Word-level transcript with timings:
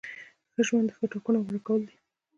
ښه 0.53 0.61
ژوند 0.67 0.87
د 0.89 0.91
ښو 0.97 1.05
ټاکنو 1.11 1.39
غوره 1.45 1.59
کول 1.67 1.81
دي. 1.89 1.97